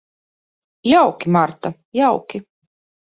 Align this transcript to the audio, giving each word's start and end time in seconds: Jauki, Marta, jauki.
Jauki, 0.93 1.29
Marta, 1.35 1.73
jauki. 2.01 2.45